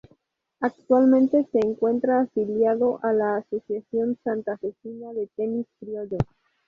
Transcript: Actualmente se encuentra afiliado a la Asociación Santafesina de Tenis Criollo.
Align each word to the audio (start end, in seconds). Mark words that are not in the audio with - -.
Actualmente 0.61 1.47
se 1.51 1.59
encuentra 1.59 2.21
afiliado 2.21 2.99
a 3.03 3.13
la 3.13 3.35
Asociación 3.35 4.17
Santafesina 4.23 5.13
de 5.13 5.29
Tenis 5.35 5.67
Criollo. 5.79 6.17